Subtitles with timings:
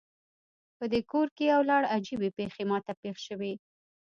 [0.77, 3.53] پدې کور کې یو لړ عجیبې پیښې ما ته پیښ شوي